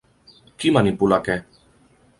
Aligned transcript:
Qui 0.63 0.73
manipula 0.79 1.21
què? 1.29 1.39